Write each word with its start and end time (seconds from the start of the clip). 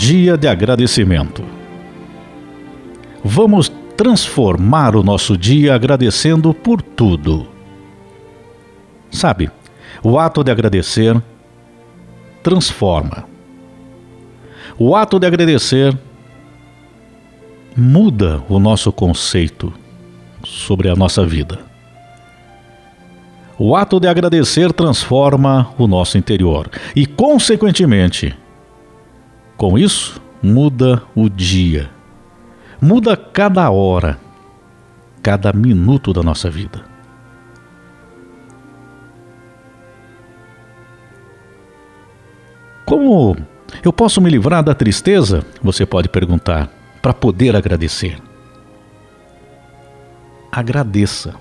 dia 0.00 0.34
de 0.34 0.48
agradecimento. 0.48 1.44
Vamos 3.22 3.70
transformar 3.98 4.96
o 4.96 5.02
nosso 5.02 5.36
dia 5.36 5.74
agradecendo 5.74 6.54
por 6.54 6.80
tudo. 6.80 7.46
Sabe, 9.10 9.50
o 10.02 10.18
ato 10.18 10.42
de 10.42 10.50
agradecer 10.50 11.22
transforma. 12.42 13.26
O 14.78 14.96
ato 14.96 15.18
de 15.18 15.26
agradecer 15.26 15.94
muda 17.76 18.42
o 18.48 18.58
nosso 18.58 18.90
conceito 18.90 19.70
sobre 20.42 20.88
a 20.88 20.96
nossa 20.96 21.26
vida. 21.26 21.58
O 23.58 23.76
ato 23.76 24.00
de 24.00 24.08
agradecer 24.08 24.72
transforma 24.72 25.74
o 25.76 25.86
nosso 25.86 26.16
interior 26.16 26.70
e, 26.96 27.04
consequentemente, 27.04 28.34
com 29.60 29.78
isso, 29.78 30.18
muda 30.42 31.02
o 31.14 31.28
dia, 31.28 31.90
muda 32.80 33.14
cada 33.14 33.68
hora, 33.68 34.18
cada 35.22 35.52
minuto 35.52 36.14
da 36.14 36.22
nossa 36.22 36.48
vida. 36.48 36.82
Como 42.86 43.36
eu 43.84 43.92
posso 43.92 44.18
me 44.22 44.30
livrar 44.30 44.62
da 44.62 44.74
tristeza? 44.74 45.44
Você 45.62 45.84
pode 45.84 46.08
perguntar, 46.08 46.70
para 47.02 47.12
poder 47.12 47.54
agradecer. 47.54 48.16
Agradeça. 50.50 51.34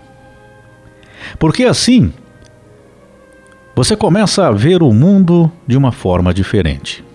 Porque 1.40 1.64
assim 1.64 2.12
você 3.74 3.96
começa 3.96 4.46
a 4.46 4.52
ver 4.52 4.84
o 4.84 4.92
mundo 4.92 5.50
de 5.66 5.78
uma 5.78 5.94
forma 5.94 6.34
diferente. 6.34 7.08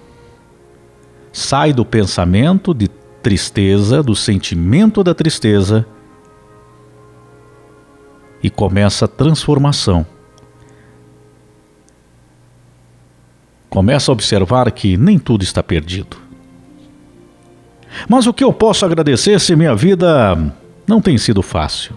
Sai 1.34 1.72
do 1.72 1.84
pensamento 1.84 2.72
de 2.72 2.86
tristeza, 3.20 4.04
do 4.04 4.14
sentimento 4.14 5.02
da 5.02 5.12
tristeza 5.12 5.84
e 8.40 8.48
começa 8.48 9.06
a 9.06 9.08
transformação. 9.08 10.06
Começa 13.68 14.12
a 14.12 14.14
observar 14.14 14.70
que 14.70 14.96
nem 14.96 15.18
tudo 15.18 15.42
está 15.42 15.60
perdido. 15.60 16.16
Mas 18.08 18.28
o 18.28 18.32
que 18.32 18.44
eu 18.44 18.52
posso 18.52 18.86
agradecer 18.86 19.40
se 19.40 19.56
minha 19.56 19.74
vida 19.74 20.36
não 20.86 21.00
tem 21.00 21.18
sido 21.18 21.42
fácil? 21.42 21.96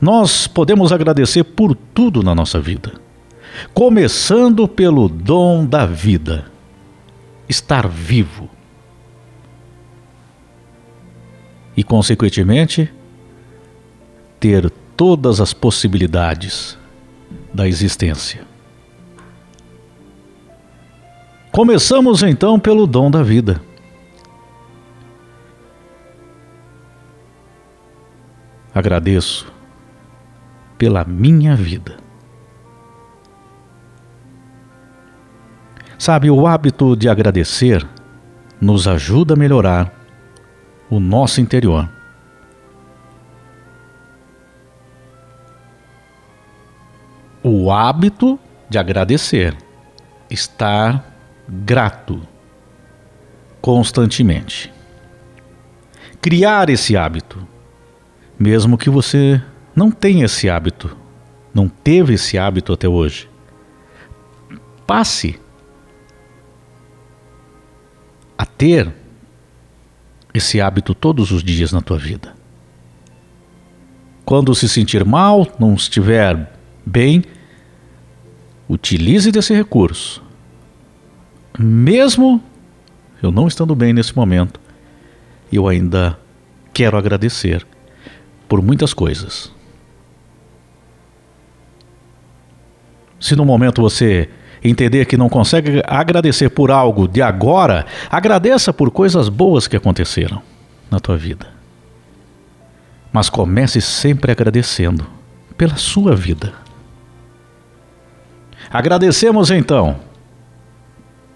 Nós 0.00 0.46
podemos 0.46 0.92
agradecer 0.92 1.42
por 1.42 1.74
tudo 1.74 2.22
na 2.22 2.32
nossa 2.32 2.60
vida, 2.60 2.92
começando 3.74 4.68
pelo 4.68 5.08
dom 5.08 5.66
da 5.66 5.84
vida, 5.84 6.55
estar 7.48 7.88
vivo. 7.88 8.48
E, 11.76 11.84
consequentemente, 11.84 12.92
ter 14.40 14.70
todas 14.96 15.40
as 15.40 15.52
possibilidades 15.52 16.78
da 17.52 17.68
existência. 17.68 18.46
Começamos 21.52 22.22
então 22.22 22.58
pelo 22.58 22.86
dom 22.86 23.10
da 23.10 23.22
vida. 23.22 23.60
Agradeço 28.74 29.50
pela 30.76 31.02
minha 31.04 31.56
vida. 31.56 32.05
Sabe, 35.98 36.30
o 36.30 36.46
hábito 36.46 36.94
de 36.94 37.08
agradecer 37.08 37.86
nos 38.60 38.86
ajuda 38.86 39.34
a 39.34 39.36
melhorar 39.36 39.92
o 40.90 41.00
nosso 41.00 41.40
interior. 41.40 41.88
O 47.42 47.70
hábito 47.70 48.38
de 48.68 48.78
agradecer, 48.78 49.56
estar 50.28 51.04
grato 51.48 52.20
constantemente. 53.60 54.72
Criar 56.20 56.68
esse 56.68 56.96
hábito, 56.96 57.46
mesmo 58.38 58.76
que 58.76 58.90
você 58.90 59.40
não 59.74 59.90
tem 59.90 60.22
esse 60.22 60.50
hábito, 60.50 60.96
não 61.54 61.68
teve 61.68 62.14
esse 62.14 62.36
hábito 62.36 62.72
até 62.72 62.88
hoje, 62.88 63.30
passe 64.86 65.40
ter 68.56 68.92
esse 70.32 70.60
hábito 70.60 70.94
todos 70.94 71.30
os 71.30 71.42
dias 71.42 71.72
na 71.72 71.80
tua 71.80 71.98
vida. 71.98 72.34
Quando 74.24 74.54
se 74.54 74.68
sentir 74.68 75.04
mal, 75.04 75.46
não 75.58 75.74
estiver 75.74 76.52
bem, 76.84 77.24
utilize 78.68 79.30
desse 79.30 79.54
recurso. 79.54 80.22
Mesmo 81.58 82.42
eu 83.22 83.30
não 83.30 83.46
estando 83.48 83.74
bem 83.74 83.92
nesse 83.92 84.14
momento, 84.14 84.60
eu 85.52 85.66
ainda 85.66 86.18
quero 86.74 86.98
agradecer 86.98 87.66
por 88.48 88.60
muitas 88.60 88.92
coisas. 88.92 89.52
Se 93.18 93.34
no 93.34 93.44
momento 93.44 93.80
você 93.80 94.28
entender 94.68 95.06
que 95.06 95.16
não 95.16 95.28
consegue 95.28 95.82
agradecer 95.86 96.50
por 96.50 96.70
algo 96.70 97.06
de 97.06 97.22
agora, 97.22 97.86
agradeça 98.10 98.72
por 98.72 98.90
coisas 98.90 99.28
boas 99.28 99.66
que 99.66 99.76
aconteceram 99.76 100.42
na 100.90 101.00
tua 101.00 101.16
vida. 101.16 101.46
Mas 103.12 103.28
comece 103.30 103.80
sempre 103.80 104.32
agradecendo 104.32 105.06
pela 105.56 105.76
sua 105.76 106.14
vida. 106.14 106.52
Agradecemos 108.70 109.50
então 109.50 109.96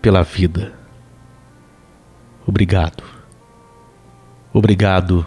pela 0.02 0.22
vida. 0.22 0.72
Obrigado. 2.46 3.04
Obrigado 4.52 5.24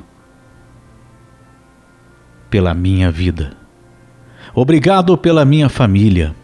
pela 2.50 2.74
minha 2.74 3.09
vida. 3.09 3.56
Obrigado 4.53 5.18
pela 5.18 5.46
minha 5.46 5.69
família 5.69 6.36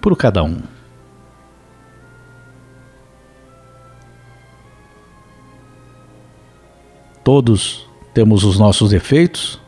por 0.00 0.16
cada 0.16 0.42
um. 0.42 0.60
Todos 7.22 7.88
temos 8.14 8.44
os 8.44 8.58
nossos 8.58 8.90
defeitos, 8.90 9.60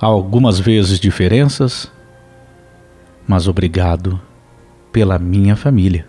algumas 0.00 0.58
vezes 0.58 1.00
diferenças, 1.00 1.90
mas 3.26 3.48
obrigado 3.48 4.20
pela 4.92 5.18
minha 5.18 5.56
família. 5.56 6.06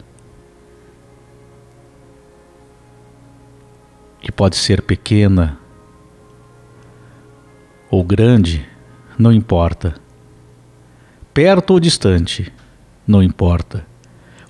Que 4.20 4.32
pode 4.32 4.56
ser 4.56 4.82
pequena 4.82 5.58
ou 7.90 8.04
grande, 8.04 8.66
não 9.18 9.32
importa. 9.32 9.96
Perto 11.34 11.72
ou 11.72 11.80
distante, 11.80 12.52
não 13.08 13.22
importa. 13.22 13.86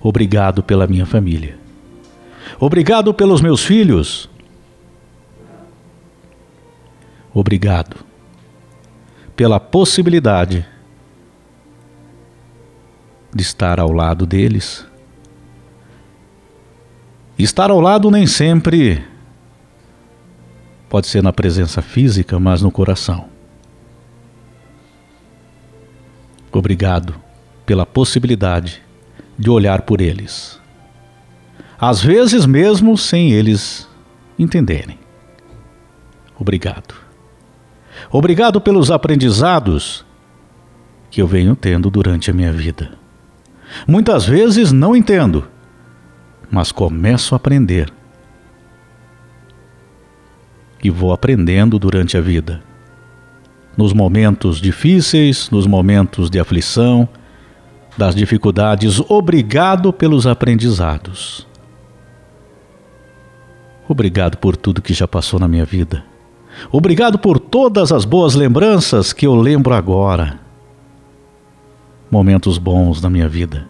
Obrigado 0.00 0.62
pela 0.62 0.86
minha 0.86 1.06
família. 1.06 1.58
Obrigado 2.60 3.12
pelos 3.12 3.40
meus 3.40 3.64
filhos. 3.64 4.28
Obrigado 7.38 7.96
pela 9.36 9.60
possibilidade 9.60 10.66
de 13.30 13.42
estar 13.42 13.78
ao 13.78 13.92
lado 13.92 14.24
deles. 14.24 14.86
Estar 17.38 17.70
ao 17.70 17.78
lado 17.78 18.10
nem 18.10 18.26
sempre 18.26 19.04
pode 20.88 21.08
ser 21.08 21.22
na 21.22 21.30
presença 21.30 21.82
física, 21.82 22.40
mas 22.40 22.62
no 22.62 22.70
coração. 22.70 23.28
Obrigado 26.50 27.14
pela 27.66 27.84
possibilidade 27.84 28.82
de 29.38 29.50
olhar 29.50 29.82
por 29.82 30.00
eles. 30.00 30.58
Às 31.78 32.02
vezes, 32.02 32.46
mesmo 32.46 32.96
sem 32.96 33.30
eles 33.30 33.86
entenderem. 34.38 34.98
Obrigado. 36.40 37.05
Obrigado 38.10 38.60
pelos 38.60 38.90
aprendizados 38.90 40.04
que 41.10 41.20
eu 41.20 41.26
venho 41.26 41.56
tendo 41.56 41.90
durante 41.90 42.30
a 42.30 42.34
minha 42.34 42.52
vida. 42.52 42.92
Muitas 43.86 44.24
vezes 44.24 44.72
não 44.72 44.94
entendo, 44.94 45.46
mas 46.50 46.70
começo 46.70 47.34
a 47.34 47.36
aprender. 47.36 47.92
E 50.82 50.90
vou 50.90 51.12
aprendendo 51.12 51.78
durante 51.78 52.16
a 52.16 52.20
vida. 52.20 52.62
Nos 53.76 53.92
momentos 53.92 54.60
difíceis, 54.60 55.50
nos 55.50 55.66
momentos 55.66 56.30
de 56.30 56.38
aflição, 56.38 57.08
das 57.96 58.14
dificuldades, 58.14 59.00
obrigado 59.08 59.92
pelos 59.92 60.26
aprendizados. 60.26 61.46
Obrigado 63.88 64.36
por 64.36 64.56
tudo 64.56 64.82
que 64.82 64.92
já 64.92 65.08
passou 65.08 65.40
na 65.40 65.48
minha 65.48 65.64
vida. 65.64 66.04
Obrigado 66.70 67.18
por 67.18 67.38
todas 67.38 67.92
as 67.92 68.04
boas 68.04 68.34
lembranças 68.34 69.12
que 69.12 69.26
eu 69.26 69.34
lembro 69.34 69.74
agora. 69.74 70.40
Momentos 72.10 72.58
bons 72.58 73.00
na 73.00 73.10
minha 73.10 73.28
vida. 73.28 73.68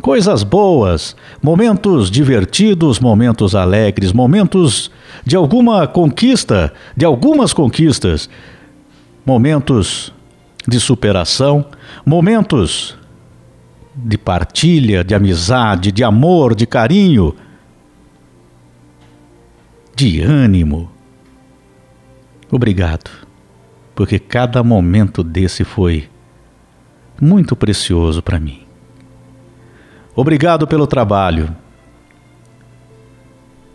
Coisas 0.00 0.42
boas, 0.42 1.14
momentos 1.40 2.10
divertidos, 2.10 2.98
momentos 2.98 3.54
alegres, 3.54 4.12
momentos 4.12 4.90
de 5.24 5.36
alguma 5.36 5.86
conquista, 5.86 6.72
de 6.96 7.04
algumas 7.04 7.52
conquistas, 7.52 8.28
momentos 9.24 10.12
de 10.66 10.80
superação, 10.80 11.64
momentos 12.04 12.96
de 13.94 14.16
partilha, 14.16 15.04
de 15.04 15.14
amizade, 15.14 15.92
de 15.92 16.02
amor, 16.02 16.54
de 16.54 16.66
carinho, 16.66 17.34
de 19.94 20.20
ânimo. 20.20 20.91
Obrigado, 22.54 23.10
porque 23.94 24.18
cada 24.18 24.62
momento 24.62 25.24
desse 25.24 25.64
foi 25.64 26.10
muito 27.18 27.56
precioso 27.56 28.22
para 28.22 28.38
mim. 28.38 28.66
Obrigado 30.14 30.66
pelo 30.66 30.86
trabalho. 30.86 31.56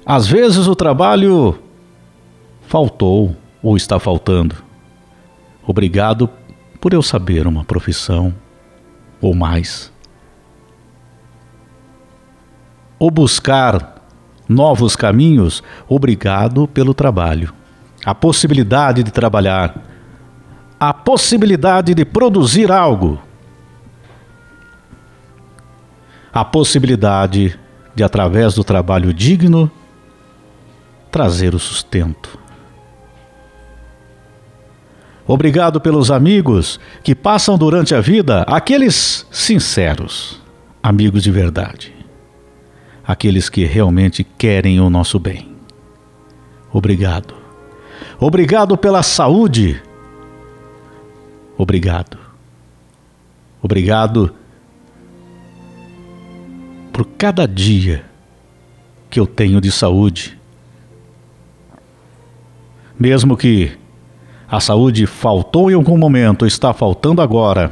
Às 0.06 0.28
vezes 0.28 0.68
o 0.68 0.76
trabalho 0.76 1.58
faltou 2.68 3.36
ou 3.64 3.76
está 3.76 4.00
faltando. 4.00 4.56
Obrigado 5.66 6.30
por 6.80 6.94
eu 6.94 7.02
saber 7.02 7.48
uma 7.48 7.66
profissão 7.66 8.32
ou 9.20 9.34
mais. 9.34 9.92
Ou 13.00 13.10
buscar 13.10 14.06
novos 14.48 14.96
caminhos, 14.96 15.64
obrigado 15.90 16.68
pelo 16.68 16.94
trabalho. 16.94 17.57
A 18.08 18.16
possibilidade 18.16 19.04
de 19.04 19.12
trabalhar, 19.12 19.84
a 20.80 20.94
possibilidade 20.94 21.94
de 21.94 22.06
produzir 22.06 22.72
algo, 22.72 23.22
a 26.32 26.46
possibilidade 26.46 27.60
de, 27.94 28.04
através 28.06 28.54
do 28.54 28.64
trabalho 28.64 29.14
digno, 29.14 29.70
trazer 31.12 31.54
o 31.54 31.60
sustento. 31.60 32.40
Obrigado 35.28 35.82
pelos 35.82 36.10
amigos 36.10 36.80
que 37.04 37.14
passam 37.14 37.58
durante 37.58 37.94
a 37.94 38.00
vida, 38.00 38.44
aqueles 38.44 39.28
sinceros, 39.30 40.42
amigos 40.82 41.24
de 41.24 41.32
verdade, 41.32 41.94
aqueles 43.06 43.50
que 43.50 43.66
realmente 43.66 44.24
querem 44.24 44.80
o 44.80 44.90
nosso 44.90 45.20
bem. 45.20 45.54
Obrigado. 46.72 47.37
Obrigado 48.20 48.76
pela 48.76 49.04
saúde. 49.04 49.82
Obrigado. 51.56 52.18
Obrigado 53.62 54.34
por 56.92 57.06
cada 57.06 57.48
dia 57.48 58.04
que 59.10 59.20
eu 59.20 59.28
tenho 59.28 59.62
de 59.62 59.72
saúde. 59.72 60.38
Mesmo 63.00 63.38
que 63.38 63.78
a 64.50 64.60
saúde 64.60 65.06
faltou 65.06 65.70
em 65.70 65.76
algum 65.76 65.98
momento, 65.98 66.46
está 66.46 66.74
faltando 66.74 67.22
agora, 67.22 67.72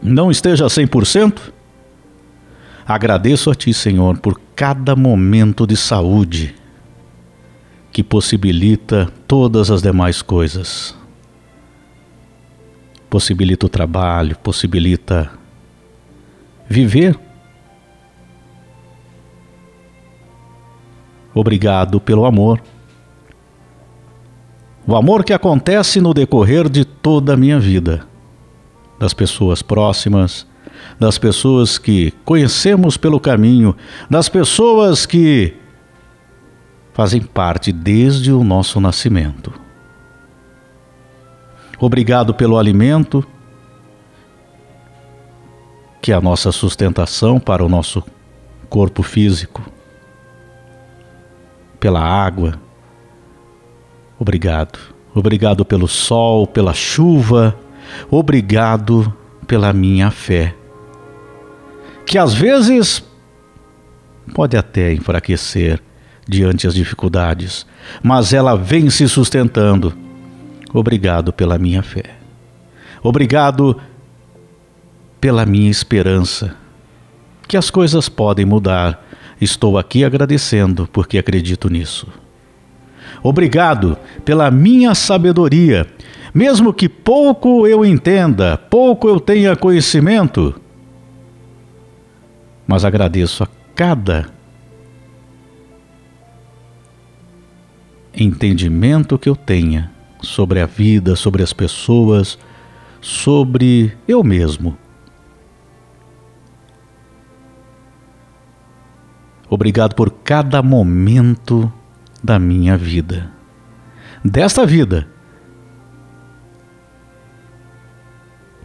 não 0.00 0.30
esteja 0.30 0.66
100%, 0.66 1.52
agradeço 2.86 3.50
a 3.50 3.54
Ti, 3.54 3.74
Senhor, 3.74 4.18
por 4.18 4.40
cada 4.54 4.94
momento 4.94 5.66
de 5.66 5.76
saúde 5.76 6.59
que 8.00 8.04
possibilita 8.04 9.12
todas 9.28 9.70
as 9.70 9.82
demais 9.82 10.22
coisas. 10.22 10.96
Possibilita 13.10 13.66
o 13.66 13.68
trabalho, 13.68 14.38
possibilita 14.38 15.30
viver 16.66 17.18
Obrigado 21.32 22.00
pelo 22.00 22.24
amor. 22.24 22.60
O 24.86 24.96
amor 24.96 25.22
que 25.22 25.32
acontece 25.32 26.00
no 26.00 26.12
decorrer 26.12 26.68
de 26.68 26.84
toda 26.84 27.34
a 27.34 27.36
minha 27.36 27.60
vida, 27.60 28.04
das 28.98 29.14
pessoas 29.14 29.62
próximas, 29.62 30.44
das 30.98 31.18
pessoas 31.18 31.78
que 31.78 32.12
conhecemos 32.24 32.96
pelo 32.96 33.20
caminho, 33.20 33.76
das 34.08 34.28
pessoas 34.28 35.06
que 35.06 35.59
fazem 36.92 37.20
parte 37.20 37.72
desde 37.72 38.32
o 38.32 38.44
nosso 38.44 38.80
nascimento. 38.80 39.52
Obrigado 41.78 42.34
pelo 42.34 42.58
alimento, 42.58 43.24
que 46.02 46.12
é 46.12 46.14
a 46.14 46.20
nossa 46.20 46.52
sustentação 46.52 47.40
para 47.40 47.64
o 47.64 47.68
nosso 47.68 48.02
corpo 48.68 49.02
físico 49.02 49.62
pela 51.80 52.00
água. 52.00 52.60
Obrigado. 54.18 54.78
Obrigado 55.14 55.64
pelo 55.64 55.88
sol, 55.88 56.46
pela 56.46 56.74
chuva. 56.74 57.58
Obrigado 58.10 59.12
pela 59.46 59.72
minha 59.72 60.10
fé. 60.10 60.54
Que 62.04 62.18
às 62.18 62.34
vezes 62.34 63.02
pode 64.34 64.56
até 64.56 64.92
enfraquecer 64.92 65.82
diante 66.30 66.66
as 66.66 66.74
dificuldades, 66.74 67.66
mas 68.02 68.32
ela 68.32 68.56
vem 68.56 68.88
se 68.88 69.08
sustentando. 69.08 69.92
Obrigado 70.72 71.32
pela 71.32 71.58
minha 71.58 71.82
fé. 71.82 72.04
Obrigado 73.02 73.80
pela 75.20 75.44
minha 75.44 75.70
esperança. 75.70 76.54
Que 77.48 77.56
as 77.56 77.68
coisas 77.68 78.08
podem 78.08 78.46
mudar 78.46 79.10
Estou 79.40 79.78
aqui 79.78 80.04
agradecendo 80.04 80.86
porque 80.92 81.16
acredito 81.16 81.70
nisso. 81.70 82.06
Obrigado 83.22 83.96
pela 84.24 84.50
minha 84.50 84.94
sabedoria, 84.94 85.86
mesmo 86.34 86.74
que 86.74 86.88
pouco 86.88 87.66
eu 87.66 87.84
entenda, 87.84 88.58
pouco 88.58 89.08
eu 89.08 89.18
tenha 89.18 89.56
conhecimento, 89.56 90.54
mas 92.66 92.84
agradeço 92.84 93.42
a 93.42 93.48
cada 93.74 94.26
entendimento 98.14 99.18
que 99.18 99.28
eu 99.28 99.36
tenha 99.36 99.90
sobre 100.22 100.60
a 100.60 100.66
vida, 100.66 101.16
sobre 101.16 101.42
as 101.42 101.52
pessoas, 101.52 102.38
sobre 103.00 103.96
eu 104.06 104.22
mesmo. 104.22 104.76
Obrigado 109.48 109.94
por 109.94 110.10
cada 110.10 110.62
momento 110.62 111.72
da 112.22 112.38
minha 112.38 112.76
vida. 112.76 113.30
Desta 114.24 114.64
vida 114.64 115.08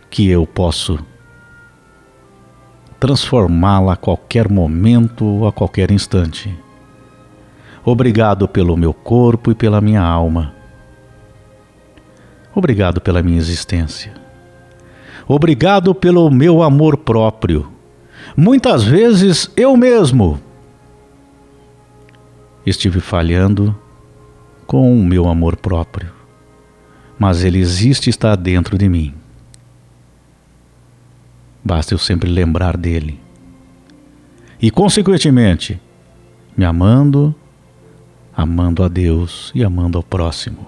que 0.10 0.30
eu 0.30 0.46
posso 0.46 1.00
transformá-la 3.00 3.94
a 3.94 3.98
qualquer 3.98 4.50
momento 4.50 5.46
a 5.46 5.52
qualquer 5.52 5.92
instante. 5.92 6.56
Obrigado 7.86 8.48
pelo 8.48 8.76
meu 8.76 8.92
corpo 8.92 9.52
e 9.52 9.56
pela 9.56 9.80
minha 9.80 10.02
alma. 10.02 10.52
Obrigado 12.56 13.00
pela 13.00 13.22
minha 13.22 13.38
existência. 13.38 14.12
Obrigado 15.28 15.94
pelo 15.94 16.32
meu 16.32 16.64
amor 16.64 16.98
próprio. 16.98 17.72
Muitas 18.36 18.84
vezes 18.84 19.52
eu 19.56 19.78
mesmo 19.78 20.40
estive 22.66 23.00
falhando 23.00 23.76
com 24.66 25.00
o 25.00 25.06
meu 25.06 25.28
amor 25.28 25.56
próprio, 25.56 26.12
mas 27.20 27.44
ele 27.44 27.60
existe 27.60 28.08
e 28.08 28.10
está 28.10 28.36
dentro 28.36 28.80
de 28.80 28.90
mim. 28.90 29.14
Basta 31.64 31.94
eu 31.94 32.00
sempre 32.00 32.30
lembrar 32.30 32.76
dele. 32.78 33.20
E, 34.60 34.72
consequentemente, 34.72 35.80
me 36.58 36.66
amando, 36.66 37.36
amando 38.36 38.84
a 38.84 38.88
Deus 38.88 39.52
e 39.56 39.64
amando 39.64 39.98
ao 39.98 40.04
próximo. 40.04 40.68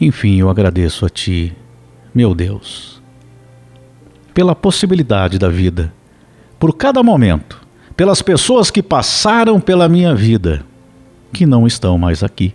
Enfim, 0.00 0.40
eu 0.40 0.50
agradeço 0.50 1.06
a 1.06 1.08
Ti, 1.08 1.54
meu 2.14 2.34
Deus, 2.34 3.00
pela 4.32 4.54
possibilidade 4.54 5.38
da 5.38 5.48
vida, 5.48 5.92
por 6.58 6.76
cada 6.76 7.02
momento, 7.02 7.62
pelas 7.96 8.20
pessoas 8.20 8.70
que 8.70 8.82
passaram 8.82 9.60
pela 9.60 9.88
minha 9.88 10.14
vida, 10.14 10.66
que 11.32 11.46
não 11.46 11.66
estão 11.66 11.96
mais 11.96 12.22
aqui, 12.22 12.52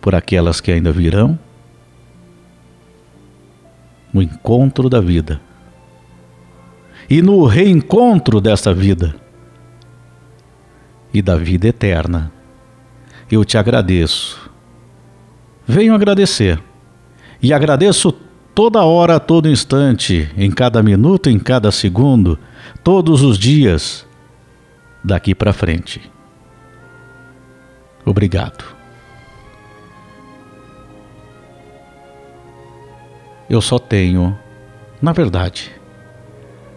por 0.00 0.14
aquelas 0.14 0.60
que 0.60 0.70
ainda 0.70 0.92
virão, 0.92 1.38
no 4.12 4.22
encontro 4.22 4.88
da 4.88 5.00
vida. 5.00 5.40
E 7.10 7.20
no 7.20 7.44
reencontro 7.44 8.40
desta 8.40 8.72
vida, 8.72 9.14
e 11.12 11.20
da 11.20 11.36
vida 11.36 11.68
eterna. 11.68 12.32
Eu 13.30 13.44
te 13.44 13.56
agradeço. 13.56 14.50
Venho 15.66 15.94
agradecer. 15.94 16.60
E 17.40 17.52
agradeço 17.52 18.12
toda 18.54 18.84
hora, 18.84 19.18
todo 19.18 19.48
instante, 19.48 20.30
em 20.36 20.50
cada 20.50 20.82
minuto, 20.82 21.28
em 21.28 21.38
cada 21.38 21.70
segundo, 21.70 22.38
todos 22.84 23.22
os 23.22 23.38
dias, 23.38 24.06
daqui 25.02 25.34
para 25.34 25.52
frente. 25.52 26.00
Obrigado. 28.04 28.64
Eu 33.48 33.60
só 33.60 33.78
tenho, 33.78 34.38
na 35.00 35.12
verdade, 35.12 35.70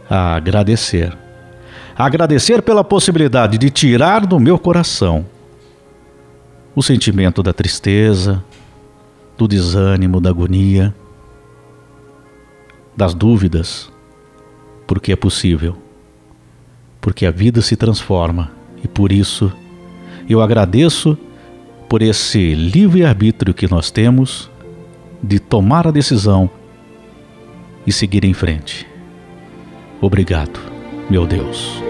a 0.09 0.35
agradecer. 0.35 1.24
Agradecer 1.97 2.61
pela 2.61 2.83
possibilidade 2.83 3.57
de 3.57 3.69
tirar 3.69 4.25
do 4.25 4.37
meu 4.37 4.59
coração 4.59 5.25
o 6.75 6.83
sentimento 6.83 7.41
da 7.41 7.53
tristeza, 7.53 8.43
do 9.37 9.47
desânimo, 9.47 10.19
da 10.19 10.29
agonia, 10.29 10.93
das 12.97 13.13
dúvidas, 13.13 13.89
porque 14.85 15.13
é 15.13 15.15
possível, 15.15 15.77
porque 16.99 17.25
a 17.25 17.31
vida 17.31 17.61
se 17.61 17.77
transforma 17.77 18.51
e 18.83 18.87
por 18.89 19.11
isso 19.11 19.51
eu 20.27 20.41
agradeço 20.41 21.17
por 21.87 22.01
esse 22.01 22.53
livre-arbítrio 22.53 23.53
que 23.53 23.69
nós 23.71 23.89
temos 23.89 24.49
de 25.23 25.39
tomar 25.39 25.87
a 25.87 25.91
decisão 25.91 26.49
e 27.87 27.91
seguir 27.91 28.25
em 28.25 28.33
frente. 28.33 28.85
Obrigado, 30.01 30.74
meu 31.09 31.25
Deus. 31.25 31.81